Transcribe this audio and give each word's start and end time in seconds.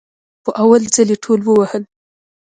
په 0.43 0.51
اول 0.61 0.81
ځل 0.95 1.07
يي 1.13 1.17
ټول 1.23 1.39
ووهل 1.43 1.83